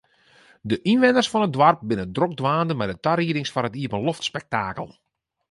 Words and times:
De 0.69 0.75
ynwenners 0.91 1.29
fan 1.31 1.45
it 1.47 1.53
doarp 1.55 1.81
binne 1.87 2.05
drok 2.15 2.33
dwaande 2.39 2.73
mei 2.77 2.89
de 2.89 2.97
tariedings 3.05 3.51
foar 3.53 3.67
it 3.69 3.77
iepenloftspektakel. 3.81 4.87